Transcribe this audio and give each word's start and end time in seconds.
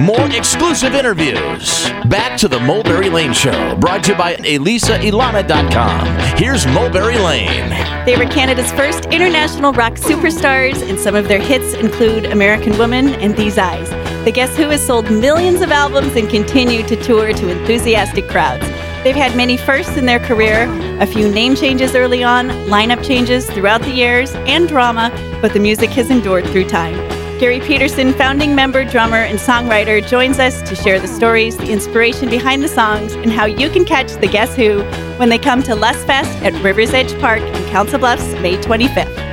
More 0.00 0.26
exclusive 0.32 0.94
interviews. 0.94 1.88
Back 2.06 2.36
to 2.38 2.48
the 2.48 2.58
Mulberry 2.58 3.10
Lane 3.10 3.32
Show, 3.32 3.76
brought 3.76 4.02
to 4.04 4.12
you 4.12 4.18
by 4.18 4.34
ElisaIlana.com. 4.34 6.36
Here's 6.36 6.66
Mulberry 6.66 7.16
Lane. 7.16 7.70
They 8.04 8.16
were 8.16 8.26
Canada's 8.26 8.72
first 8.72 9.04
international 9.06 9.72
rock 9.72 9.94
superstars, 9.94 10.82
and 10.88 10.98
some 10.98 11.14
of 11.14 11.28
their 11.28 11.40
hits 11.40 11.74
include 11.74 12.24
American 12.24 12.76
Woman 12.76 13.10
and 13.14 13.36
These 13.36 13.56
Eyes. 13.56 13.88
The 14.24 14.32
Guess 14.32 14.56
Who 14.56 14.68
has 14.70 14.84
sold 14.84 15.08
millions 15.12 15.60
of 15.60 15.70
albums 15.70 16.16
and 16.16 16.28
continue 16.28 16.82
to 16.88 16.96
tour 16.96 17.32
to 17.32 17.48
enthusiastic 17.48 18.28
crowds. 18.28 18.66
They've 19.04 19.14
had 19.14 19.36
many 19.36 19.56
firsts 19.56 19.96
in 19.96 20.06
their 20.06 20.18
career, 20.18 20.66
a 21.00 21.06
few 21.06 21.30
name 21.30 21.54
changes 21.54 21.94
early 21.94 22.24
on, 22.24 22.48
lineup 22.66 23.04
changes 23.04 23.48
throughout 23.48 23.82
the 23.82 23.92
years, 23.92 24.34
and 24.46 24.66
drama, 24.66 25.12
but 25.40 25.52
the 25.52 25.60
music 25.60 25.90
has 25.90 26.10
endured 26.10 26.46
through 26.46 26.68
time. 26.68 27.13
Garry 27.40 27.58
Peterson, 27.58 28.12
founding 28.12 28.54
member, 28.54 28.84
drummer, 28.84 29.16
and 29.16 29.38
songwriter, 29.38 30.06
joins 30.06 30.38
us 30.38 30.62
to 30.62 30.76
share 30.76 31.00
the 31.00 31.08
stories, 31.08 31.56
the 31.56 31.70
inspiration 31.70 32.30
behind 32.30 32.62
the 32.62 32.68
songs, 32.68 33.14
and 33.14 33.32
how 33.32 33.44
you 33.44 33.68
can 33.68 33.84
catch 33.84 34.12
the 34.12 34.28
Guess 34.28 34.54
Who 34.54 34.82
when 35.18 35.30
they 35.30 35.38
come 35.38 35.60
to 35.64 35.74
Les 35.74 36.02
Fest 36.04 36.30
at 36.42 36.52
Rivers 36.62 36.94
Edge 36.94 37.18
Park 37.18 37.40
in 37.42 37.64
Council 37.70 37.98
Bluffs, 37.98 38.32
May 38.34 38.56
25th. 38.58 39.24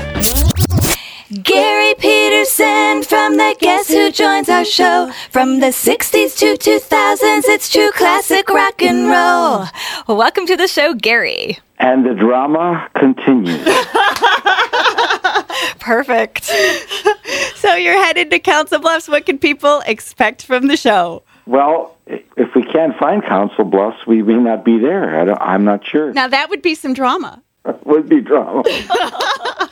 Garry 1.43 1.93
Peterson 1.93 3.03
from 3.03 3.37
the 3.37 3.55
Guess 3.59 3.89
Who 3.89 4.11
joins 4.11 4.49
our 4.49 4.65
show. 4.65 5.11
From 5.29 5.59
the 5.59 5.67
60s 5.67 6.35
to 6.39 6.57
2000s, 6.57 7.43
it's 7.45 7.69
true 7.69 7.91
classic 7.91 8.49
rock 8.49 8.81
and 8.81 9.05
roll. 9.05 9.67
Well, 10.07 10.17
welcome 10.17 10.47
to 10.47 10.57
the 10.57 10.67
show, 10.67 10.95
Garry. 10.95 11.59
And 11.77 12.03
the 12.05 12.15
drama 12.15 12.89
continues. 12.95 13.65
Perfect. 15.81 16.49
So 17.55 17.75
you're 17.75 18.03
headed 18.03 18.31
to 18.31 18.39
Council 18.39 18.79
Bluffs. 18.79 19.07
What 19.07 19.27
can 19.27 19.37
people 19.37 19.83
expect 19.85 20.43
from 20.43 20.65
the 20.67 20.75
show? 20.75 21.21
well, 21.45 21.95
if 22.07 22.55
we 22.55 22.63
can't 22.63 22.97
find 22.97 23.23
Council 23.23 23.65
Bluffs, 23.65 24.05
we 24.07 24.23
may 24.23 24.33
not 24.33 24.65
be 24.65 24.79
there. 24.79 25.19
I 25.21 25.25
don't, 25.25 25.39
I'm 25.39 25.63
not 25.63 25.85
sure. 25.85 26.11
Now 26.11 26.27
that 26.27 26.49
would 26.49 26.63
be 26.63 26.73
some 26.73 26.93
drama. 26.95 27.41
Would 27.85 28.09
be 28.09 28.19
drama. 28.21 28.63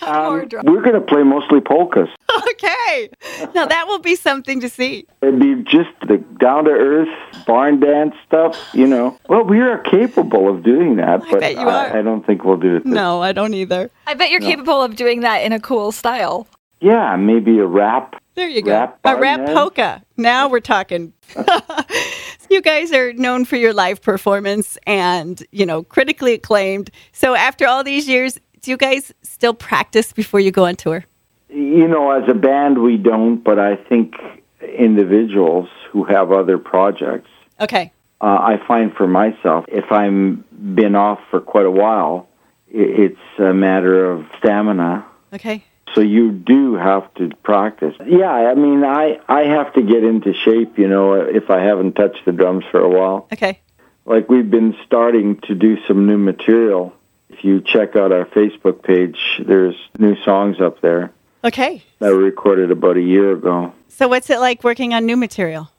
Um, 0.01 0.47
we're 0.63 0.81
going 0.81 0.93
to 0.93 1.01
play 1.01 1.21
mostly 1.21 1.61
polkas. 1.61 2.09
Okay. 2.51 3.09
Now 3.55 3.65
that 3.65 3.85
will 3.87 3.99
be 3.99 4.15
something 4.15 4.59
to 4.61 4.69
see. 4.69 5.05
It'd 5.21 5.39
be 5.39 5.55
just 5.63 5.89
the 6.07 6.17
down 6.39 6.65
to 6.65 6.71
earth 6.71 7.09
barn 7.45 7.79
dance 7.79 8.15
stuff, 8.25 8.57
you 8.73 8.87
know. 8.87 9.17
Well, 9.27 9.43
we 9.43 9.59
are 9.61 9.77
capable 9.79 10.47
of 10.49 10.63
doing 10.63 10.95
that, 10.97 11.21
but 11.29 11.39
bet 11.41 11.53
you 11.53 11.59
are. 11.59 11.67
I, 11.95 11.99
I 11.99 12.01
don't 12.01 12.25
think 12.25 12.43
we'll 12.43 12.57
do 12.57 12.77
it. 12.77 12.83
this- 12.83 12.93
No, 12.93 13.21
I 13.21 13.31
don't 13.31 13.53
either. 13.53 13.89
I 14.07 14.13
bet 14.13 14.29
you're 14.31 14.39
capable 14.41 14.81
of 14.81 14.95
doing 14.95 15.21
that 15.21 15.39
in 15.43 15.51
a 15.53 15.59
cool 15.59 15.91
style. 15.91 16.47
Yeah, 16.81 17.15
maybe 17.17 17.59
a 17.59 17.65
rap. 17.65 18.15
There 18.35 18.47
you 18.47 18.61
go. 18.61 18.71
Rap 18.71 18.99
a 19.03 19.15
rap 19.17 19.39
barn 19.41 19.53
polka. 19.53 20.01
Now 20.15 20.47
we're 20.47 20.61
talking. 20.61 21.11
you 22.49 22.61
guys 22.61 22.91
are 22.93 23.13
known 23.13 23.45
for 23.45 23.57
your 23.57 23.73
live 23.73 24.01
performance 24.01 24.77
and, 24.87 25.43
you 25.51 25.65
know, 25.65 25.83
critically 25.83 26.33
acclaimed. 26.33 26.89
So 27.11 27.35
after 27.35 27.67
all 27.67 27.83
these 27.83 28.07
years, 28.07 28.39
do 28.61 28.71
you 28.71 28.77
guys 28.77 29.13
still 29.23 29.53
practice 29.53 30.13
before 30.13 30.39
you 30.39 30.51
go 30.51 30.65
on 30.65 30.75
tour? 30.75 31.05
You 31.49 31.87
know, 31.87 32.11
as 32.11 32.29
a 32.29 32.35
band, 32.35 32.77
we 32.81 32.97
don't, 32.97 33.37
but 33.43 33.57
I 33.57 33.75
think 33.75 34.13
individuals 34.61 35.67
who 35.91 36.03
have 36.03 36.31
other 36.31 36.57
projects, 36.59 37.29
Okay. 37.59 37.91
uh, 38.21 38.25
I 38.25 38.61
find 38.67 38.93
for 38.93 39.07
myself, 39.07 39.65
if 39.67 39.91
I'm 39.91 40.43
been 40.51 40.95
off 40.95 41.19
for 41.31 41.39
quite 41.39 41.65
a 41.65 41.71
while, 41.71 42.27
it's 42.71 43.17
a 43.39 43.53
matter 43.53 44.11
of 44.11 44.25
stamina. 44.37 45.05
Okay. 45.33 45.63
So 45.95 46.01
you 46.01 46.31
do 46.31 46.75
have 46.75 47.11
to 47.15 47.29
practice. 47.41 47.95
Yeah, 48.05 48.29
I 48.31 48.53
mean, 48.53 48.83
I 48.83 49.19
I 49.27 49.41
have 49.45 49.73
to 49.73 49.81
get 49.81 50.03
into 50.03 50.33
shape. 50.33 50.77
You 50.77 50.87
know, 50.87 51.13
if 51.13 51.49
I 51.49 51.61
haven't 51.61 51.93
touched 51.93 52.25
the 52.25 52.31
drums 52.31 52.63
for 52.69 52.79
a 52.79 52.89
while. 52.89 53.27
Okay. 53.33 53.59
Like 54.05 54.29
we've 54.29 54.51
been 54.51 54.75
starting 54.85 55.39
to 55.47 55.55
do 55.55 55.77
some 55.87 56.05
new 56.05 56.17
material. 56.19 56.93
If 57.29 57.43
you 57.43 57.61
check 57.61 57.95
out 57.95 58.11
our 58.11 58.25
Facebook 58.25 58.83
page, 58.83 59.17
there's 59.43 59.75
new 59.97 60.15
songs 60.23 60.61
up 60.61 60.81
there 60.81 61.11
Okay. 61.43 61.83
that 61.99 62.11
were 62.11 62.17
recorded 62.19 62.71
about 62.71 62.97
a 62.97 63.01
year 63.01 63.31
ago. 63.33 63.73
So 63.87 64.07
what's 64.07 64.29
it 64.29 64.39
like 64.39 64.63
working 64.63 64.93
on 64.93 65.05
new 65.05 65.17
material? 65.17 65.69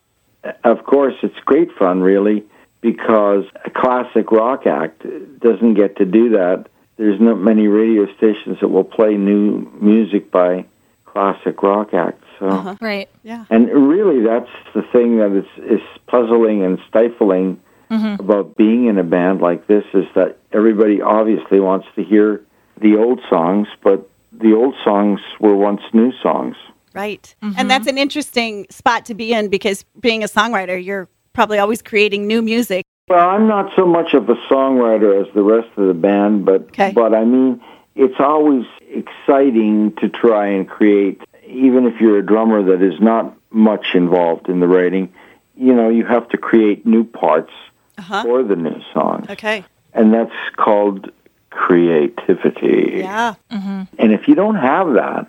Of 0.64 0.84
course, 0.84 1.14
it's 1.22 1.38
great 1.44 1.68
fun, 1.78 2.00
really, 2.00 2.44
because 2.80 3.44
a 3.64 3.70
classic 3.70 4.30
rock 4.32 4.66
act 4.66 5.02
doesn't 5.40 5.74
get 5.74 5.96
to 5.96 6.04
do 6.06 6.30
that. 6.30 6.66
There's 6.96 7.20
not 7.20 7.38
many 7.38 7.66
radio 7.66 8.06
stations 8.16 8.58
that 8.60 8.68
will 8.68 8.84
play 8.84 9.16
new 9.16 9.70
music 9.80 10.30
by 10.30 10.64
classic 11.06 11.62
rock 11.62 11.92
acts. 11.94 12.24
So, 12.38 12.48
Uh-huh. 12.48 12.76
Right. 12.80 13.08
Yeah. 13.22 13.44
and 13.50 13.68
really, 13.68 14.22
that's 14.24 14.50
the 14.74 14.82
thing 14.92 15.18
that 15.18 15.32
is 15.32 15.46
is 15.76 15.80
puzzling 16.06 16.64
and 16.64 16.78
stifling 16.88 17.60
about 17.90 18.56
being 18.56 18.86
in 18.86 18.98
a 18.98 19.02
band 19.02 19.40
like 19.40 19.66
this 19.66 19.84
is 19.94 20.04
that 20.14 20.38
everybody 20.52 21.02
obviously 21.02 21.58
wants 21.60 21.86
to 21.96 22.04
hear 22.04 22.40
the 22.80 22.96
old 22.96 23.20
songs, 23.28 23.66
but 23.82 24.08
the 24.32 24.54
old 24.54 24.74
songs 24.84 25.20
were 25.40 25.54
once 25.56 25.82
new 25.92 26.12
songs. 26.22 26.56
Right. 26.92 27.34
And 27.56 27.70
that's 27.70 27.86
an 27.86 27.98
interesting 27.98 28.66
spot 28.70 29.04
to 29.06 29.14
be 29.14 29.32
in 29.32 29.48
because 29.48 29.84
being 30.00 30.24
a 30.24 30.26
songwriter, 30.26 30.82
you're 30.82 31.08
probably 31.32 31.58
always 31.58 31.82
creating 31.82 32.26
new 32.26 32.42
music. 32.42 32.84
Well, 33.08 33.28
I'm 33.28 33.46
not 33.46 33.72
so 33.76 33.86
much 33.86 34.14
of 34.14 34.28
a 34.28 34.34
songwriter 34.50 35.20
as 35.24 35.32
the 35.34 35.42
rest 35.42 35.68
of 35.76 35.86
the 35.86 35.94
band, 35.94 36.44
but 36.44 36.62
Okay. 36.62 36.92
but 36.92 37.14
I 37.14 37.24
mean, 37.24 37.60
it's 37.94 38.18
always 38.18 38.64
exciting 38.88 39.92
to 40.00 40.08
try 40.08 40.46
and 40.48 40.68
create, 40.68 41.20
even 41.46 41.86
if 41.86 42.00
you're 42.00 42.18
a 42.18 42.26
drummer 42.26 42.62
that 42.64 42.82
is 42.82 43.00
not 43.00 43.36
much 43.50 43.94
involved 43.94 44.48
in 44.48 44.60
the 44.60 44.66
writing. 44.68 45.12
You 45.56 45.74
know, 45.74 45.88
you 45.90 46.04
have 46.06 46.28
to 46.30 46.38
create 46.38 46.86
new 46.86 47.04
parts 47.04 47.50
Uh-huh. 47.98 48.22
for 48.22 48.42
the 48.42 48.56
new 48.56 48.80
songs, 48.94 49.26
Okay. 49.28 49.64
and 49.92 50.12
that's 50.14 50.32
called 50.56 51.10
creativity. 51.50 52.98
Yeah. 52.98 53.34
mhm 53.50 53.88
And 53.98 54.12
if 54.12 54.28
you 54.28 54.34
don't 54.34 54.56
have 54.56 54.92
that, 54.94 55.26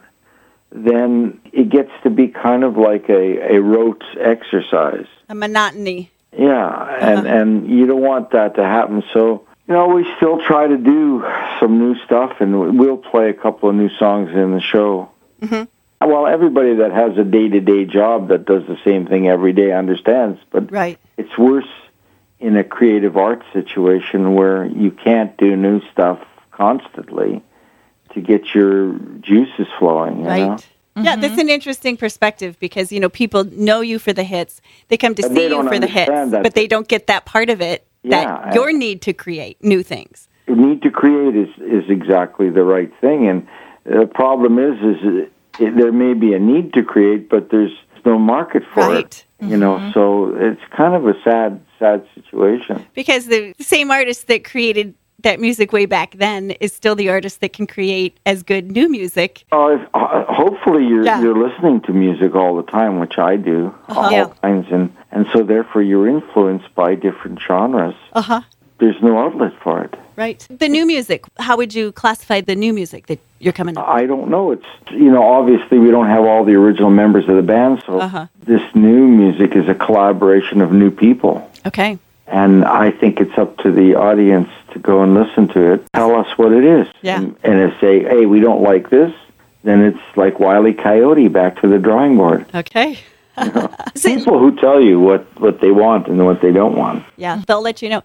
then 0.72 1.40
it 1.52 1.70
gets 1.70 1.92
to 2.04 2.10
be 2.10 2.28
kind 2.30 2.64
of 2.64 2.78
like 2.78 3.10
a, 3.10 3.56
a 3.56 3.62
rote 3.62 4.04
exercise. 4.20 5.08
A 5.30 5.36
monotony. 5.36 6.12
Yeah, 6.38 6.98
and 7.10 7.28
and 7.28 7.70
you 7.70 7.88
don't 7.88 8.02
want 8.02 8.32
that 8.32 8.56
to 8.56 8.64
happen. 8.64 9.04
So 9.14 9.46
you 9.68 9.74
know, 9.74 9.88
we 9.90 10.06
still 10.18 10.40
try 10.46 10.68
to 10.68 10.78
do 10.78 11.26
some 11.60 11.78
new 11.80 11.96
stuff, 12.06 12.38
and 12.40 12.78
we'll 12.80 12.98
play 12.98 13.30
a 13.30 13.34
couple 13.34 13.70
of 13.70 13.76
new 13.76 13.90
songs 13.98 14.30
in 14.32 14.52
the 14.54 14.62
show. 14.62 15.10
Mm-hmm. 15.42 15.64
Well, 16.10 16.26
everybody 16.28 16.76
that 16.76 16.92
has 16.92 17.18
a 17.18 17.24
day 17.24 17.48
to 17.50 17.60
day 17.60 17.84
job 17.86 18.30
that 18.30 18.46
does 18.46 18.66
the 18.66 18.78
same 18.86 19.06
thing 19.08 19.28
every 19.28 19.54
day 19.54 19.72
understands, 19.72 20.40
but 20.52 20.72
Right. 20.72 20.98
it's 21.18 21.38
worse 21.38 21.68
in 22.42 22.58
a 22.58 22.64
creative 22.64 23.16
arts 23.18 23.46
situation 23.54 24.34
where 24.34 24.66
you 24.66 24.92
can't 24.92 25.36
do 25.38 25.56
new 25.56 25.82
stuff 25.92 26.20
constantly 26.52 27.42
to 28.14 28.22
get 28.22 28.54
your 28.54 28.94
juices 29.22 29.68
flowing. 29.80 30.20
You 30.22 30.26
Right. 30.28 30.40
know? 30.50 30.58
Yeah, 30.98 31.16
that's 31.16 31.34
mm-hmm. 31.34 31.40
an 31.40 31.50
interesting 31.50 31.96
perspective 31.96 32.58
because 32.60 32.92
you 32.92 33.00
know 33.00 33.08
people 33.08 33.46
know 33.46 33.80
you 33.80 33.98
for 33.98 34.12
the 34.12 34.24
hits. 34.26 34.62
They 34.90 34.98
come 34.98 35.16
to 35.16 35.22
But 35.22 35.32
see 35.32 35.48
you 35.48 35.64
for 35.64 35.80
the 35.80 35.88
hits, 35.88 36.32
that. 36.32 36.44
but 36.44 36.54
they 36.54 36.68
don't 36.68 36.88
get 36.90 37.08
that 37.08 37.24
part 37.26 37.50
of 37.50 37.62
it 37.62 37.88
Yeah, 38.04 38.26
that 38.26 38.56
your 38.56 38.74
need 38.74 39.02
to 39.04 39.14
create 39.14 39.56
new 39.64 39.84
things. 39.84 40.28
the 40.48 40.56
need 40.56 40.82
to 40.82 40.92
create 40.92 41.36
is 41.44 41.50
is 41.78 41.86
exactly 41.90 42.50
the 42.50 42.64
right 42.76 42.92
thing 43.00 43.20
and 43.30 43.48
the 43.86 44.06
problem 44.22 44.54
is 44.60 44.76
is 44.92 45.00
it, 45.64 45.76
there 45.80 45.94
may 45.94 46.14
be 46.26 46.34
a 46.34 46.40
need 46.40 46.74
to 46.74 46.84
create 46.84 47.30
but 47.30 47.50
there's 47.52 47.76
no 48.04 48.16
market 48.20 48.64
for 48.74 48.82
Right. 48.82 49.06
it 49.06 49.14
you 49.52 49.58
know 49.64 49.76
mm-hmm. 49.78 49.92
so 49.96 50.04
it's 50.50 50.66
kind 50.82 50.94
of 51.00 51.04
a 51.14 51.16
sad 51.28 51.52
sad 51.82 52.06
situation 52.16 52.86
Because 52.94 53.26
the 53.26 53.54
same 53.60 53.90
artist 53.92 54.28
that 54.28 54.44
created 54.44 54.94
that 55.24 55.40
music 55.40 55.72
way 55.72 55.86
back 55.86 56.10
then 56.18 56.52
is 56.66 56.72
still 56.74 56.96
the 56.96 57.10
artist 57.10 57.42
that 57.42 57.54
can 57.54 57.68
create 57.68 58.12
as 58.26 58.38
good 58.44 58.72
new 58.80 58.88
music. 59.00 59.32
oh 59.52 59.68
if, 59.76 59.82
uh, 59.94 60.24
hopefully 60.42 60.84
you're 60.92 61.06
Yeah. 61.10 61.22
you're 61.24 61.42
listening 61.48 61.78
to 61.88 61.92
music 62.06 62.32
all 62.40 62.54
the 62.62 62.68
time 62.80 62.94
which 63.04 63.18
I 63.32 63.34
do 63.52 63.60
all 63.90 64.12
Yeah. 64.12 64.28
kinds 64.46 64.68
and 64.76 64.86
and 65.16 65.24
so 65.34 65.38
therefore 65.54 65.82
you're 65.90 66.08
influenced 66.18 66.70
by 66.84 66.90
different 67.08 67.38
genres 67.48 67.96
Uh 68.14 68.22
huh. 68.32 68.42
there's 68.80 69.00
no 69.10 69.14
outlet 69.26 69.54
for 69.66 69.76
it 69.86 69.94
Right. 70.18 70.42
The 70.66 70.68
new 70.78 70.86
music. 70.96 71.22
How 71.48 71.56
would 71.60 71.74
you 71.74 71.86
classify 72.02 72.42
the 72.42 72.58
new 72.64 72.74
music 72.80 73.02
that 73.08 73.20
you're 73.44 73.58
coming 73.62 73.76
up? 73.78 73.88
I 74.02 74.04
don't 74.12 74.28
know. 74.34 74.46
It's 74.56 74.72
you 75.04 75.10
know 75.16 75.24
obviously 75.40 75.78
we 75.86 75.90
don't 75.96 76.12
have 76.16 76.24
all 76.32 76.44
the 76.50 76.56
original 76.64 76.92
members 77.04 77.26
of 77.32 77.36
the 77.42 77.48
band, 77.56 77.74
so 77.88 77.94
Uh-huh. 78.08 78.26
this 78.52 78.62
new 78.90 79.04
music 79.24 79.50
is 79.62 79.68
a 79.76 79.78
collaboration 79.86 80.58
of 80.66 80.70
new 80.84 80.92
people. 81.06 81.34
Okay. 81.66 82.00
And 82.28 82.64
I 82.64 82.92
think 82.92 83.20
it's 83.20 83.38
up 83.38 83.58
to 83.60 83.72
the 83.72 83.96
audience 83.96 84.50
to 84.72 84.80
go 84.80 85.04
and 85.04 85.14
listen 85.14 85.50
to 85.50 85.74
it, 85.74 85.86
tell 85.94 86.16
us 86.16 86.38
what 86.38 86.54
it 86.54 86.64
is. 86.64 86.88
Yeah. 87.02 87.18
And, 87.18 87.36
and 87.44 87.60
if 87.60 87.80
say, 87.82 88.04
hey, 88.04 88.26
we 88.26 88.40
don't 88.40 88.62
like 88.62 88.90
this, 88.90 89.14
then 89.64 89.82
it's 89.82 90.18
like 90.18 90.40
Wile 90.40 90.68
E. 90.68 90.74
Coyote 90.74 91.28
back 91.28 91.60
to 91.62 91.68
the 91.68 91.78
drawing 91.78 92.16
board. 92.18 92.46
Okay. 92.56 93.00
People 94.02 94.40
who 94.40 94.56
tell 94.58 94.82
you 94.82 95.00
what, 95.00 95.26
what 95.40 95.62
they 95.62 95.72
want 95.72 96.08
and 96.08 96.26
what 96.26 96.42
they 96.42 96.52
don't 96.52 96.76
want. 96.76 97.04
Yeah, 97.18 97.42
they'll 97.48 97.62
let 97.62 97.82
you 97.82 97.90
know. 97.90 98.04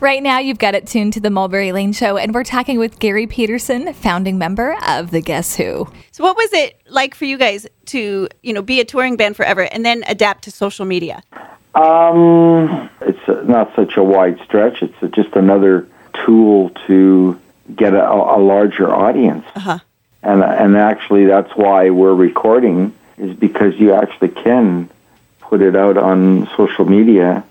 Right 0.00 0.22
now, 0.22 0.38
you've 0.38 0.58
got 0.58 0.74
it 0.74 0.86
tuned 0.86 1.12
to 1.14 1.20
the 1.20 1.30
Mulberry 1.30 1.72
Lane 1.72 1.92
Show, 1.92 2.16
and 2.16 2.32
we're 2.32 2.44
talking 2.44 2.78
with 2.78 2.98
Garry 2.98 3.26
Peterson, 3.26 3.92
founding 3.92 4.38
member 4.38 4.76
of 4.86 5.10
the 5.10 5.20
Guess 5.20 5.56
Who. 5.56 5.88
So, 6.12 6.22
what 6.22 6.36
was 6.36 6.52
it 6.52 6.80
like 6.88 7.14
for 7.14 7.24
you 7.24 7.36
guys 7.36 7.66
to, 7.86 8.28
you 8.42 8.52
know, 8.52 8.62
be 8.62 8.80
a 8.80 8.84
touring 8.84 9.16
band 9.16 9.36
forever 9.36 9.62
and 9.62 9.84
then 9.84 10.04
adapt 10.06 10.44
to 10.44 10.50
social 10.50 10.84
media? 10.84 11.22
Um, 11.78 12.90
it's 13.00 13.28
uh, 13.28 13.42
not 13.46 13.74
such 13.76 13.96
a 13.96 14.02
wide 14.02 14.40
stretch. 14.44 14.82
It's 14.82 15.00
uh, 15.02 15.06
just 15.08 15.34
another 15.36 15.86
tool 16.24 16.70
to 16.86 17.38
get 17.74 17.94
a, 17.94 18.04
a 18.10 18.38
larger 18.38 18.92
audience. 18.92 19.44
Uh-huh. 19.54 19.78
And 20.22 20.42
and 20.42 20.76
actually, 20.76 21.26
that's 21.26 21.52
why 21.54 21.90
we're 21.90 22.14
recording 22.14 22.92
is 23.16 23.36
because 23.36 23.76
you 23.76 23.92
actually 23.94 24.28
can 24.30 24.90
put 25.40 25.62
it 25.62 25.76
out 25.76 25.96
on 25.96 26.48
social 26.56 26.84
media 26.84 27.44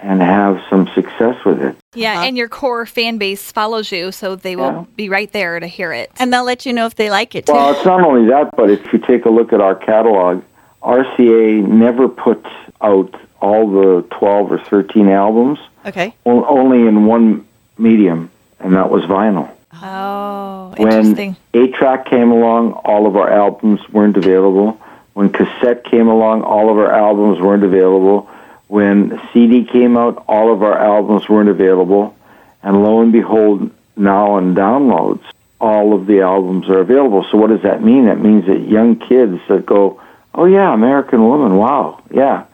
and 0.00 0.20
have 0.20 0.62
some 0.70 0.86
success 0.94 1.42
with 1.44 1.60
it. 1.62 1.76
Yeah, 1.94 2.14
Uh-huh. 2.14 2.24
and 2.26 2.36
your 2.36 2.48
core 2.48 2.84
fan 2.86 3.18
base 3.18 3.52
follows 3.52 3.90
you, 3.92 4.12
so 4.12 4.36
they 4.36 4.56
will 4.56 4.72
Yeah. 4.72 4.84
be 4.96 5.08
right 5.08 5.30
there 5.32 5.60
to 5.60 5.66
hear 5.66 5.92
it. 5.92 6.10
And 6.18 6.32
they'll 6.32 6.44
let 6.44 6.66
you 6.66 6.72
know 6.72 6.86
if 6.86 6.94
they 6.94 7.10
like 7.10 7.34
it 7.34 7.46
too. 7.46 7.52
Well, 7.52 7.72
it's 7.72 7.84
not 7.84 8.00
only 8.02 8.28
that, 8.28 8.56
but 8.56 8.70
if 8.70 8.92
you 8.92 8.98
take 8.98 9.24
a 9.26 9.30
look 9.30 9.52
at 9.52 9.60
our 9.60 9.74
catalog, 9.74 10.42
RCA 10.82 11.62
never 11.66 12.08
put 12.08 12.44
out 12.82 13.14
all 13.44 13.70
the 13.70 14.02
12 14.18 14.52
or 14.52 14.58
13 14.58 15.08
albums, 15.08 15.58
okay. 15.86 16.14
o- 16.24 16.44
only 16.46 16.86
in 16.88 17.04
one 17.04 17.46
medium, 17.76 18.30
and 18.60 18.74
that 18.74 18.90
was 18.90 19.02
vinyl. 19.04 19.50
Oh, 19.82 20.72
When 20.76 20.88
interesting. 20.92 21.36
8 21.52 21.74
track 21.74 22.06
came 22.06 22.30
along, 22.30 22.72
all 22.72 23.06
of 23.06 23.16
our 23.16 23.30
albums 23.30 23.80
weren't 23.90 24.16
available. 24.16 24.80
When 25.12 25.28
cassette 25.30 25.84
came 25.84 26.08
along, 26.08 26.42
all 26.42 26.70
of 26.70 26.78
our 26.78 26.90
albums 26.92 27.38
weren't 27.40 27.64
available. 27.64 28.28
When 28.68 29.20
CD 29.32 29.64
came 29.64 29.96
out, 29.96 30.24
all 30.26 30.52
of 30.52 30.62
our 30.62 30.76
albums 30.78 31.28
weren't 31.28 31.50
available. 31.50 32.16
And 32.62 32.82
lo 32.82 33.02
and 33.02 33.12
behold, 33.12 33.70
now 33.96 34.32
on 34.32 34.54
downloads, 34.54 35.22
all 35.60 35.92
of 35.92 36.06
the 36.06 36.20
albums 36.22 36.68
are 36.68 36.78
available. 36.80 37.24
So 37.30 37.36
what 37.36 37.50
does 37.50 37.62
that 37.62 37.82
mean? 37.82 38.06
That 38.06 38.20
means 38.20 38.46
that 38.46 38.60
young 38.60 38.96
kids 38.96 39.38
that 39.48 39.66
go, 39.66 40.00
oh 40.34 40.46
yeah, 40.46 40.72
American 40.72 41.22
Woman, 41.28 41.56
wow, 41.56 42.00
yeah. 42.10 42.44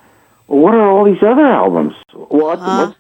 Well, 0.51 0.61
what 0.65 0.75
are 0.75 0.91
all 0.91 1.05
these 1.05 1.23
other 1.23 1.47
albums? 1.47 1.95
What, 2.13 2.59
Uh-huh. 2.59 2.87
what 2.87 2.97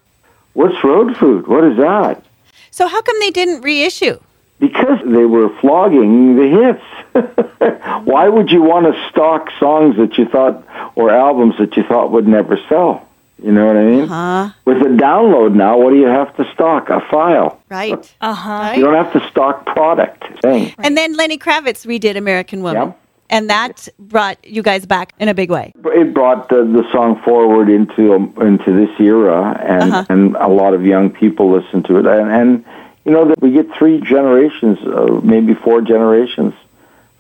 what's 0.73 0.85
Road 0.85 1.17
Food? 1.17 1.49
What 1.49 1.64
is 1.64 1.76
that? 1.79 2.23
So, 2.70 2.87
how 2.87 3.02
come 3.02 3.19
they 3.19 3.31
didn't 3.32 3.62
reissue? 3.62 4.19
Because 4.61 5.00
they 5.05 5.25
were 5.25 5.49
flogging 5.61 6.37
the 6.37 6.49
hits. 6.58 6.87
Why 8.05 8.29
would 8.29 8.50
you 8.50 8.62
want 8.62 8.87
to 8.87 9.08
stock 9.11 9.49
songs 9.58 9.97
that 9.97 10.17
you 10.19 10.26
thought, 10.26 10.62
or 10.94 11.11
albums 11.11 11.56
that 11.58 11.76
you 11.76 11.82
thought 11.82 12.12
would 12.12 12.29
never 12.29 12.56
sell? 12.69 13.06
You 13.43 13.53
know 13.53 13.67
what 13.67 13.76
I 13.76 13.85
mean? 13.85 14.06
Huh? 14.06 14.50
With 14.67 14.82
a 14.82 14.91
download 14.91 15.55
now, 15.55 15.79
what 15.79 15.91
do 15.91 15.96
you 15.96 16.06
have 16.06 16.37
to 16.37 16.44
stock? 16.53 16.91
A 16.91 17.00
file. 17.11 17.58
Right. 17.70 18.14
Uh 18.20 18.35
huh. 18.35 18.75
You 18.76 18.85
don't 18.85 18.94
have 19.03 19.12
to 19.14 19.29
stock 19.31 19.64
product. 19.67 20.23
Thing. 20.43 20.75
And 20.79 20.96
then 20.96 21.17
Lenny 21.17 21.38
Kravitz 21.38 21.87
redid 21.87 22.17
American 22.17 22.62
Woman. 22.62 22.88
Yep. 22.88 23.00
And 23.31 23.49
that 23.49 23.88
brought 23.99 24.37
you 24.44 24.62
guys 24.62 24.85
back 24.87 25.12
in 25.21 25.29
a 25.29 25.35
big 25.35 25.50
way. 25.50 25.73
It 25.85 26.12
brought 26.12 26.49
the, 26.49 26.65
the 26.65 26.85
song 26.93 27.21
forward 27.23 27.69
into 27.71 28.12
into 28.41 28.71
this 28.81 28.91
era, 29.00 29.56
and 29.75 29.82
Uh-huh. 29.93 30.05
and 30.12 30.37
a 30.37 30.49
lot 30.49 30.75
of 30.75 30.85
young 30.85 31.11
people 31.11 31.50
listen 31.59 31.82
to 31.85 31.93
it, 31.99 32.06
and 32.06 32.29
and 32.31 32.65
you 33.05 33.12
know 33.12 33.25
that 33.29 33.41
we 33.41 33.50
get 33.53 33.67
three 33.79 34.00
generations, 34.00 34.79
uh, 34.81 35.21
maybe 35.23 35.55
four 35.55 35.81
generations 35.81 36.55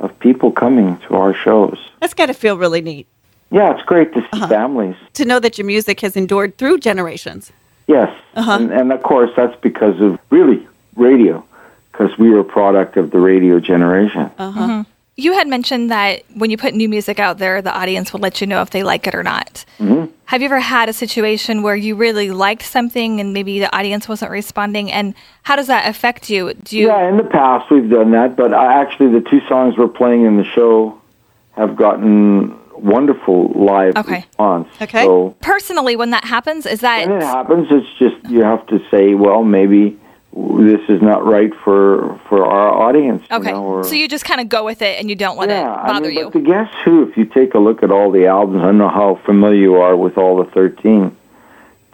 of 0.00 0.10
people 0.18 0.50
coming 0.50 0.98
to 1.08 1.14
our 1.14 1.32
shows. 1.32 1.78
That's 2.00 2.14
got 2.14 2.26
to 2.26 2.34
feel 2.34 2.56
really 2.58 2.80
neat 2.80 3.06
Yeah, 3.50 3.72
it's 3.74 3.82
great 3.92 4.12
to 4.14 4.20
see 4.20 4.28
Uh-huh. 4.32 4.48
families. 4.48 4.96
to 5.14 5.24
know 5.24 5.38
that 5.40 5.58
your 5.58 5.66
music 5.74 6.00
has 6.00 6.16
endured 6.16 6.56
through 6.58 6.78
generations. 6.78 7.52
Yes, 7.86 8.10
Uh-huh. 8.34 8.52
and, 8.56 8.70
and 8.72 8.92
of 8.92 9.00
course 9.02 9.30
that's 9.36 9.56
because 9.60 9.96
of 10.06 10.18
really 10.30 10.60
radio, 10.96 11.44
because 11.92 12.12
we 12.18 12.30
were 12.30 12.40
a 12.40 12.50
product 12.58 12.96
of 12.96 13.10
the 13.14 13.18
radio 13.32 13.60
generation. 13.60 14.24
Uh-huh. 14.38 14.84
You 15.16 15.32
had 15.34 15.48
mentioned 15.48 15.90
that 15.90 16.22
when 16.34 16.50
you 16.50 16.56
put 16.56 16.72
new 16.74 16.88
music 16.88 17.18
out 17.18 17.38
there, 17.38 17.60
the 17.60 17.74
audience 17.76 18.12
will 18.12 18.20
let 18.20 18.40
you 18.40 18.46
know 18.46 18.62
if 18.62 18.70
they 18.70 18.82
like 18.82 19.06
it 19.06 19.14
or 19.14 19.22
not. 19.22 19.64
Mm-hmm. 19.78 20.10
Have 20.26 20.40
you 20.40 20.46
ever 20.46 20.60
had 20.60 20.88
a 20.88 20.92
situation 20.92 21.62
where 21.62 21.74
you 21.76 21.94
really 21.94 22.30
liked 22.30 22.62
something 22.62 23.20
and 23.20 23.32
maybe 23.34 23.58
the 23.58 23.74
audience 23.76 24.08
wasn't 24.08 24.30
responding? 24.30 24.90
And 24.90 25.14
how 25.42 25.56
does 25.56 25.66
that 25.66 25.88
affect 25.88 26.30
you? 26.30 26.54
Do 26.54 26.78
you? 26.78 26.86
Yeah, 26.86 27.08
in 27.08 27.16
the 27.16 27.24
past 27.24 27.70
we've 27.70 27.90
done 27.90 28.12
that, 28.12 28.36
but 28.36 28.54
I, 28.54 28.80
actually 28.80 29.12
the 29.12 29.28
two 29.28 29.40
songs 29.48 29.76
we're 29.76 29.88
playing 29.88 30.24
in 30.24 30.36
the 30.36 30.44
show 30.44 30.98
have 31.52 31.76
gotten 31.76 32.56
wonderful 32.74 33.48
live 33.48 33.96
Okay. 33.96 34.24
response. 34.26 34.68
Okay. 34.80 35.02
So 35.04 35.36
Personally, 35.42 35.96
when 35.96 36.10
that 36.10 36.24
happens, 36.24 36.64
is 36.64 36.80
that 36.80 37.06
when 37.08 37.18
it 37.20 37.24
happens, 37.24 37.66
it's 37.70 37.92
just 37.98 38.30
you 38.32 38.42
have 38.42 38.66
to 38.68 38.80
say, 38.90 39.14
well, 39.14 39.42
maybe 39.44 39.99
this 40.32 40.80
is 40.88 41.02
not 41.02 41.24
right 41.26 41.52
for 41.64 42.18
for 42.28 42.46
our 42.46 42.70
audience. 42.70 43.22
you 43.30 43.36
okay? 43.38 43.50
know, 43.52 43.64
or- 43.64 43.84
so 43.84 43.94
you 43.94 44.06
just 44.08 44.24
kind 44.24 44.40
of 44.40 44.48
go 44.48 44.64
with 44.64 44.80
it 44.82 44.98
and 45.00 45.08
you 45.10 45.16
don't 45.16 45.36
let 45.36 45.48
yeah, 45.48 45.62
it 45.62 45.86
bother 45.86 46.06
I 46.06 46.08
mean, 46.08 46.18
you. 46.18 46.24
But 46.24 46.32
the 46.34 46.40
Guess 46.40 46.70
Who, 46.84 47.02
if 47.08 47.16
you 47.16 47.24
take 47.24 47.54
a 47.54 47.58
look 47.58 47.82
at 47.82 47.90
all 47.90 48.10
the 48.10 48.26
albums, 48.26 48.62
I 48.62 48.66
don't 48.66 48.78
know 48.78 48.88
how 48.88 49.16
familiar 49.24 49.60
you 49.60 49.74
are 49.76 49.96
with 49.96 50.16
all 50.16 50.36
the 50.42 50.50
13. 50.50 51.16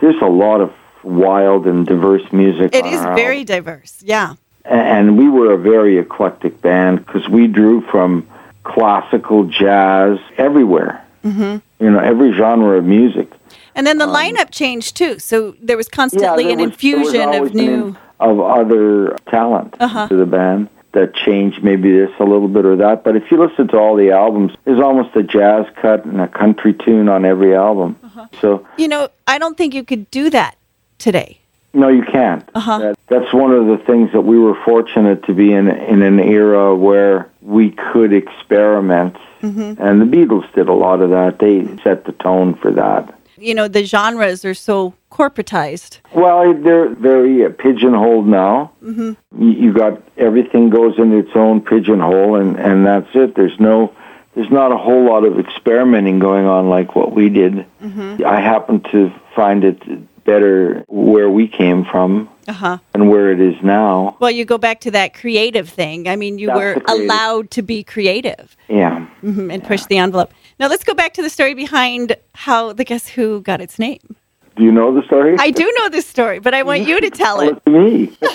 There's 0.00 0.20
a 0.20 0.26
lot 0.26 0.60
of 0.60 0.72
wild 1.02 1.66
and 1.66 1.86
diverse 1.86 2.30
music. 2.32 2.74
It 2.74 2.84
on 2.84 2.92
is 2.92 3.00
our 3.00 3.14
very 3.16 3.38
album. 3.40 3.46
diverse. 3.56 4.02
Yeah. 4.04 4.34
And 4.66 5.16
we 5.16 5.28
were 5.30 5.52
a 5.52 5.56
very 5.58 5.96
eclectic 5.96 6.60
band 6.60 7.06
because 7.06 7.28
we 7.28 7.46
drew 7.46 7.80
from 7.82 8.26
classical, 8.64 9.44
jazz, 9.44 10.18
everywhere. 10.36 11.02
Mm-hmm. 11.24 11.84
You 11.84 11.90
know, 11.90 11.98
every 12.00 12.32
genre 12.32 12.76
of 12.76 12.84
music. 12.84 13.30
And 13.74 13.86
then 13.86 13.98
the 13.98 14.06
lineup 14.06 14.50
changed 14.50 14.96
too. 14.96 15.18
So 15.18 15.54
there 15.62 15.76
was 15.76 15.88
constantly 15.88 16.50
Um, 16.50 16.58
there 16.58 16.64
an 16.66 16.70
was- 16.70 16.76
there 16.78 16.98
was 16.98 17.06
infusion 17.06 17.28
always 17.28 17.50
of 17.52 17.56
an 17.56 17.64
new. 17.64 17.72
in- 17.88 17.96
of 18.20 18.40
other 18.40 19.16
talent 19.30 19.74
Uh-huh. 19.80 20.08
to 20.08 20.16
the 20.16 20.26
band 20.26 20.68
that 20.92 21.14
changed 21.14 21.62
maybe 21.62 21.92
this 21.92 22.10
a 22.18 22.24
little 22.24 22.48
bit 22.48 22.64
or 22.64 22.76
that. 22.76 23.04
But 23.04 23.16
if 23.16 23.30
you 23.30 23.36
listen 23.38 23.68
to 23.68 23.76
all 23.76 23.96
the 23.96 24.12
albums, 24.12 24.52
there's 24.64 24.80
almost 24.80 25.14
a 25.14 25.22
jazz 25.22 25.66
cut 25.82 26.04
and 26.06 26.20
a 26.20 26.28
country 26.28 26.72
tune 26.72 27.08
on 27.10 27.24
every 27.26 27.54
album. 27.54 27.96
Uh-huh. 28.02 28.26
So 28.40 28.66
You 28.78 28.88
know, 28.88 29.08
I 29.26 29.38
don't 29.38 29.56
think 29.58 29.74
you 29.74 29.84
could 29.84 30.10
do 30.10 30.30
that 30.30 30.56
today. 30.98 31.38
no, 31.74 31.88
you 31.88 32.02
can't. 32.02 32.48
Uh-huh. 32.54 32.78
That, 32.78 32.98
that's 33.08 33.32
one 33.34 33.52
of 33.52 33.66
the 33.66 33.76
things 33.84 34.10
that 34.12 34.22
we 34.22 34.38
were 34.38 34.54
fortunate 34.64 35.24
to 35.24 35.34
be 35.34 35.52
in 35.52 35.68
in 35.68 36.00
an 36.00 36.18
era 36.18 36.74
where 36.74 37.28
we 37.42 37.70
could 37.72 38.14
experiment. 38.14 39.16
Mm-hmm. 39.42 39.74
And 39.82 40.00
the 40.00 40.06
Beatles 40.16 40.50
did 40.54 40.68
a 40.68 40.72
lot 40.72 41.02
of 41.02 41.10
that. 41.10 41.38
They 41.38 41.66
set 41.84 42.06
the 42.06 42.12
tone 42.12 42.54
for 42.54 42.70
that. 42.70 43.12
You 43.38 43.54
know, 43.54 43.68
the 43.68 43.84
genres 43.84 44.44
are 44.44 44.54
so 44.54 44.94
corporatized. 45.10 45.98
Well, 46.14 46.54
they're 46.54 46.88
very 46.94 47.44
uh, 47.44 47.50
pigeonholed 47.50 48.26
now. 48.26 48.72
Mm-hmm. 48.82 49.42
You, 49.42 49.72
got 49.72 50.02
everything 50.16 50.70
goes 50.70 50.98
in 50.98 51.12
its 51.12 51.30
own 51.34 51.60
pigeonhole, 51.60 52.36
and 52.36 52.56
and 52.58 52.86
that's 52.86 53.08
it. 53.14 53.34
There's 53.34 53.58
no, 53.60 53.94
there's 54.34 54.50
not 54.50 54.72
a 54.72 54.76
whole 54.76 55.04
lot 55.04 55.24
of 55.24 55.38
experimenting 55.38 56.18
going 56.18 56.46
on 56.46 56.68
like 56.68 56.94
what 56.96 57.12
we 57.12 57.28
did. 57.28 57.66
I 57.82 58.40
happen 58.40 58.80
to 58.92 59.12
find 59.34 59.64
it 59.64 60.24
better 60.24 60.84
where 60.88 61.30
we 61.30 61.46
came 61.46 61.84
from 61.84 62.28
Uh 62.48 62.52
huh. 62.52 62.78
and 62.94 63.08
where 63.08 63.30
it 63.30 63.40
is 63.40 63.54
now. 63.62 64.16
Well, 64.18 64.30
you 64.32 64.44
go 64.44 64.58
back 64.58 64.80
to 64.80 64.90
that 64.90 65.14
creative 65.14 65.68
thing. 65.68 66.08
I 66.08 66.16
mean, 66.16 66.38
you 66.40 66.48
That's 66.48 66.58
were 66.58 66.82
allowed 66.88 67.52
to 67.52 67.62
be 67.62 67.84
creative 67.84 68.56
Yeah. 68.68 69.06
mhm, 69.22 69.52
and 69.52 69.62
push 69.62 69.84
the 69.86 69.98
envelope. 69.98 70.32
Now, 70.58 70.68
let's 70.68 70.84
go 70.84 70.94
back 70.94 71.12
to 71.14 71.22
the 71.22 71.28
story 71.28 71.54
behind 71.54 72.16
how 72.34 72.72
the 72.72 72.84
Guess 72.84 73.08
Who 73.08 73.42
got 73.42 73.60
its 73.60 73.78
name. 73.78 74.16
Do 74.56 74.62
you 74.62 74.72
know 74.72 74.94
the 74.94 75.02
story? 75.02 75.36
I 75.38 75.50
do 75.50 75.70
know 75.78 75.90
this 75.90 76.06
story, 76.06 76.38
but 76.38 76.54
I 76.54 76.62
want 76.62 76.86
you 76.86 76.98
to 76.98 77.10
tell 77.10 77.40
it. 77.40 77.62
to 77.64 77.70
me. 77.70 78.16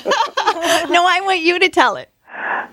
No, 0.89 1.05
I 1.07 1.21
want 1.23 1.41
you 1.41 1.57
to 1.57 1.69
tell 1.69 1.95
it. 1.95 2.09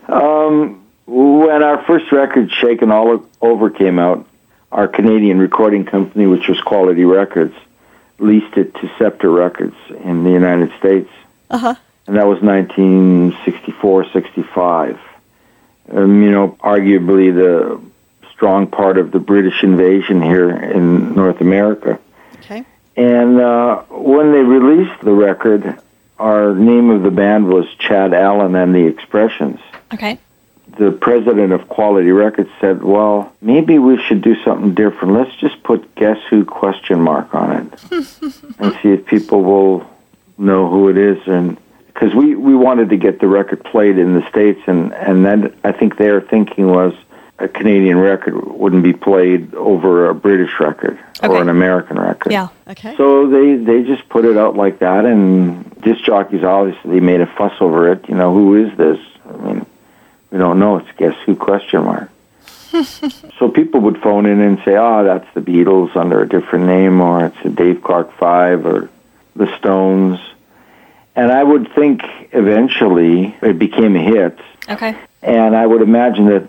Um, 0.09 0.85
when 1.07 1.62
our 1.62 1.83
first 1.85 2.12
record, 2.12 2.50
Shakin' 2.52 2.90
All 2.90 3.25
Over, 3.40 3.71
came 3.71 3.99
out, 3.99 4.26
our 4.71 4.87
Canadian 4.88 5.38
recording 5.38 5.87
company, 5.87 6.26
which 6.26 6.49
was 6.49 6.61
Quality 6.61 7.05
Records, 7.07 7.55
leased 8.19 8.57
it 8.59 8.75
to 8.75 8.90
Scepter 8.99 9.31
Records 9.31 9.76
in 10.05 10.25
the 10.25 10.31
United 10.31 10.71
States. 10.78 11.11
Uh 11.49 11.59
huh. 11.59 11.75
And 12.07 12.17
that 12.17 12.26
was 12.26 12.43
1964, 12.43 14.11
65. 14.12 15.00
Um, 15.90 16.23
you 16.23 16.31
know, 16.31 16.57
arguably 16.61 17.35
the 17.35 17.81
strong 18.38 18.68
part 18.68 18.99
of 18.99 19.11
the 19.11 19.18
British 19.18 19.64
invasion 19.64 20.23
here 20.23 20.49
in 20.49 21.12
North 21.14 21.40
America. 21.40 21.99
Okay. 22.37 22.64
And 22.97 23.40
uh, 23.40 23.83
when 23.90 24.30
they 24.30 24.42
released 24.42 25.00
the 25.02 25.12
record, 25.12 25.80
our 26.21 26.54
name 26.54 26.90
of 26.90 27.02
the 27.02 27.11
band 27.11 27.49
was 27.49 27.66
Chad 27.78 28.14
Allan 28.14 28.54
and 28.54 28.73
the 28.73 28.87
Expressions 28.87 29.59
okay. 29.92 30.18
the 30.78 30.92
president 30.92 31.52
of 31.52 31.68
Quality 31.68 32.11
Records 32.11 32.50
said, 32.61 32.83
"Well, 32.83 33.33
maybe 33.40 33.78
we 33.78 34.00
should 34.02 34.23
do 34.23 34.40
something 34.45 34.75
different. 34.75 35.14
Let's 35.14 35.35
just 35.37 35.62
put 35.62 35.95
Guess 35.95 36.18
Who 36.30 36.45
question 36.45 37.00
mark 37.00 37.35
on 37.35 37.52
it 37.57 37.83
and 38.59 38.73
see 38.83 38.90
if 38.90 39.07
people 39.07 39.42
will 39.42 39.87
know 40.37 40.68
who 40.68 40.88
it 40.88 40.97
is." 40.97 41.26
And 41.26 41.59
because 41.87 42.14
we 42.14 42.35
we 42.35 42.54
wanted 42.54 42.90
to 42.90 42.97
get 42.97 43.21
the 43.21 43.28
record 43.28 43.64
played 43.64 43.99
in 43.99 44.14
the 44.14 44.28
states, 44.28 44.61
and 44.66 44.92
and 44.95 45.25
then 45.25 45.54
I 45.64 45.73
think 45.73 45.97
their 45.97 46.21
thinking 46.21 46.68
was 46.68 46.95
a 47.38 47.47
Canadian 47.49 47.99
record 47.99 48.35
wouldn't 48.35 48.83
be 48.83 48.92
played 48.92 49.54
over 49.54 50.09
a 50.09 50.14
British 50.14 50.59
record 50.59 50.99
Okay. 51.23 51.28
or 51.28 51.40
an 51.40 51.49
American 51.49 51.99
record. 51.99 52.33
Yeah. 52.33 52.49
Okay. 52.68 52.97
So 52.97 53.28
they 53.28 53.54
they 53.57 53.83
just 53.85 54.09
put 54.09 54.25
it 54.25 54.37
out 54.37 54.57
like 54.57 54.80
that, 54.80 55.04
and 55.04 55.71
disc 55.80 56.02
jockeys 56.04 56.42
obviously 56.45 57.00
made 57.00 57.21
a 57.21 57.26
fuss 57.26 57.54
over 57.61 57.92
it. 57.92 58.09
You 58.09 58.14
know, 58.16 58.33
who 58.33 58.57
is 58.57 58.76
this? 58.76 58.99
I 59.28 59.37
mean, 59.37 59.66
we 60.30 60.38
don't 60.38 60.59
know. 60.59 60.78
It's 60.78 60.88
guess 60.97 61.14
who 61.26 61.37
question 61.37 61.85
mark. 61.85 62.11
so 63.38 63.49
people 63.49 63.80
would 63.80 63.99
phone 64.02 64.26
in 64.26 64.40
and 64.40 64.59
say, 64.64 64.76
"Oh, 64.76 65.04
that's 65.04 65.26
the 65.35 65.40
Beatles 65.40 65.97
under 65.97 66.21
a 66.23 66.28
different 66.28 66.66
name, 66.66 67.00
or 67.00 67.26
it's 67.26 67.42
the 67.42 67.50
Dave 67.50 67.83
Clark 67.83 68.12
Five, 68.18 68.66
or 68.66 68.90
the 69.37 69.47
Stones." 69.59 70.18
And 71.16 71.33
I 71.33 71.42
would 71.42 71.73
think 71.75 72.02
eventually 72.33 73.35
it 73.42 73.59
became 73.59 73.97
a 73.97 73.99
hit, 74.02 74.38
Okay. 74.71 74.95
and 75.23 75.57
I 75.57 75.66
would 75.66 75.83
imagine 75.83 76.26
that 76.26 76.49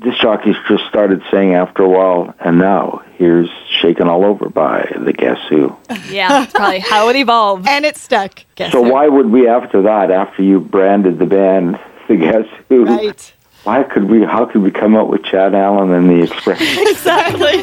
disc 0.00 0.18
jockeys 0.20 0.56
just 0.68 0.84
started 0.88 1.22
saying 1.30 1.54
after 1.54 1.82
a 1.82 1.88
while, 1.88 2.34
"And 2.40 2.58
now 2.58 3.02
here's 3.16 3.48
Shakin' 3.80 4.08
All 4.08 4.24
Over 4.24 4.48
by 4.48 4.90
the 4.98 5.12
Guess 5.12 5.38
Who." 5.48 5.76
Yeah. 6.10 6.28
That's 6.28 6.52
probably 6.52 6.80
how 6.80 7.08
it 7.08 7.16
evolved. 7.16 7.68
And 7.68 7.84
it 7.84 7.96
stuck. 7.96 8.40
Guess 8.56 8.72
So 8.72 8.82
who? 8.82 8.92
why 8.92 9.06
would 9.08 9.30
we 9.30 9.46
after 9.48 9.82
that, 9.82 10.10
after 10.10 10.42
you 10.42 10.58
branded 10.60 11.18
the 11.18 11.26
band 11.26 11.78
the 12.08 12.16
Guess 12.16 12.46
Who? 12.68 12.84
Right. 12.86 13.32
Why 13.64 13.82
could 13.82 14.04
we? 14.08 14.22
How 14.24 14.46
could 14.46 14.62
we 14.62 14.70
come 14.70 14.96
up 14.96 15.08
with 15.08 15.22
Chad 15.22 15.54
Allan 15.54 15.92
and 15.92 16.08
the 16.08 16.22
Express? 16.22 16.60
Exactly. 16.88 17.62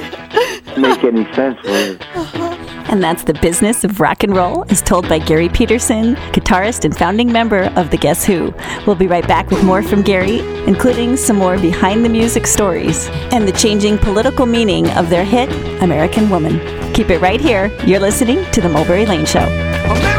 Make 0.78 1.04
any 1.04 1.26
sense? 1.34 1.62
Was 1.64 1.98
uh-huh. 2.16 2.84
And 2.90 3.04
that's 3.04 3.24
the 3.24 3.34
business 3.34 3.84
of 3.84 4.00
rock 4.00 4.24
and 4.24 4.36
roll, 4.36 4.64
as 4.70 4.82
told 4.82 5.10
by 5.10 5.20
Garry 5.20 5.50
Peterson, 5.50 6.16
guitarist 6.32 6.86
and 6.86 6.98
founding 6.98 7.32
member 7.32 7.64
of 7.76 7.90
the 7.90 7.98
Guess 7.98 8.26
Who. 8.26 8.54
We'll 8.86 8.96
be 8.96 9.08
right 9.08 9.28
back 9.28 9.50
with 9.50 9.64
more 9.64 9.84
from 9.84 10.02
Garry, 10.02 10.40
including 10.68 11.18
some 11.18 11.36
more 11.36 11.58
behind 11.58 12.06
the 12.06 12.10
music 12.10 12.48
stories 12.48 13.08
and 13.34 13.48
the 13.48 13.52
changing 13.52 13.98
political 13.98 14.46
meaning 14.46 14.90
of 14.92 15.10
their 15.10 15.26
hit, 15.26 15.52
American 15.82 16.30
Woman. 16.30 16.60
Keep 16.94 17.10
it 17.10 17.20
right 17.20 17.42
here. 17.42 17.68
You're 17.86 18.00
listening 18.00 18.50
to 18.52 18.62
The 18.62 18.70
Mulberry 18.70 19.06
Lane 19.06 19.26
Show. 19.26 20.17